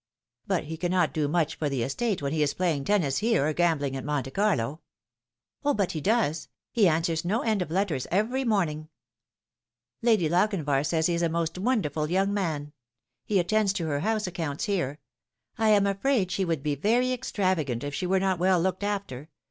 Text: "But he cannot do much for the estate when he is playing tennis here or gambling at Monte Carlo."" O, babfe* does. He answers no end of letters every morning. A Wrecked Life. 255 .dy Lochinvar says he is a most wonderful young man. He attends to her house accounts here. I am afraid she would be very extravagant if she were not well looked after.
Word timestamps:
"But 0.47 0.63
he 0.63 0.77
cannot 0.77 1.13
do 1.13 1.27
much 1.27 1.53
for 1.53 1.69
the 1.69 1.83
estate 1.83 2.23
when 2.23 2.33
he 2.33 2.41
is 2.41 2.55
playing 2.55 2.85
tennis 2.85 3.19
here 3.19 3.45
or 3.47 3.53
gambling 3.53 3.95
at 3.95 4.03
Monte 4.03 4.31
Carlo."" 4.31 4.81
O, 5.63 5.75
babfe* 5.75 6.01
does. 6.01 6.47
He 6.71 6.87
answers 6.87 7.23
no 7.23 7.41
end 7.43 7.61
of 7.61 7.69
letters 7.69 8.07
every 8.09 8.43
morning. 8.43 8.87
A 10.03 10.07
Wrecked 10.07 10.21
Life. 10.23 10.29
255 10.49 10.57
.dy 10.57 10.57
Lochinvar 10.57 10.85
says 10.87 11.05
he 11.05 11.13
is 11.13 11.21
a 11.21 11.29
most 11.29 11.59
wonderful 11.59 12.09
young 12.09 12.33
man. 12.33 12.73
He 13.25 13.37
attends 13.37 13.73
to 13.73 13.85
her 13.85 13.99
house 13.99 14.25
accounts 14.25 14.63
here. 14.63 14.97
I 15.59 15.69
am 15.69 15.85
afraid 15.85 16.31
she 16.31 16.45
would 16.45 16.63
be 16.63 16.73
very 16.73 17.13
extravagant 17.13 17.83
if 17.83 17.93
she 17.93 18.07
were 18.07 18.19
not 18.19 18.39
well 18.39 18.59
looked 18.59 18.81
after. 18.83 19.29